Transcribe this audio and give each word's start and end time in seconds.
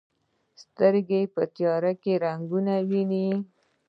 سترګې 0.61 1.21
په 1.33 1.41
تیاره 1.55 1.91
رنګونه 2.23 2.73
ویني. 2.89 3.27